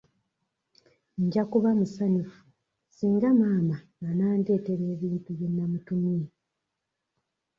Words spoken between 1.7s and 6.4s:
musanyufu singa maama anandeetera ebintu bye nnamutumye.